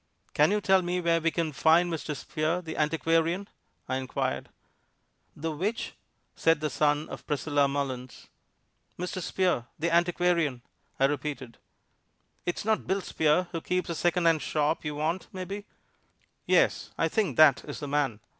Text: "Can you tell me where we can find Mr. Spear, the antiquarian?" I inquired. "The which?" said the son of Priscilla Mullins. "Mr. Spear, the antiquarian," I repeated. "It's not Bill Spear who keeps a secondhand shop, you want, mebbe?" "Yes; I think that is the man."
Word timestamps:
"Can 0.33 0.49
you 0.49 0.59
tell 0.61 0.81
me 0.81 0.99
where 0.99 1.21
we 1.21 1.29
can 1.29 1.51
find 1.51 1.93
Mr. 1.93 2.15
Spear, 2.15 2.63
the 2.63 2.75
antiquarian?" 2.75 3.47
I 3.87 3.97
inquired. 3.97 4.49
"The 5.35 5.51
which?" 5.51 5.93
said 6.35 6.59
the 6.59 6.71
son 6.71 7.07
of 7.09 7.27
Priscilla 7.27 7.67
Mullins. 7.67 8.25
"Mr. 8.97 9.21
Spear, 9.21 9.67
the 9.77 9.93
antiquarian," 9.93 10.63
I 10.99 11.05
repeated. 11.05 11.59
"It's 12.47 12.65
not 12.65 12.87
Bill 12.87 13.01
Spear 13.01 13.49
who 13.51 13.61
keeps 13.61 13.91
a 13.91 13.93
secondhand 13.95 14.41
shop, 14.41 14.83
you 14.83 14.95
want, 14.95 15.27
mebbe?" 15.31 15.65
"Yes; 16.47 16.89
I 16.97 17.07
think 17.07 17.37
that 17.37 17.63
is 17.65 17.79
the 17.79 17.87
man." 17.87 18.21